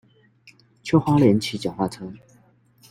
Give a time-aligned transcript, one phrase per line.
[0.81, 2.11] 去花蓮騎腳踏車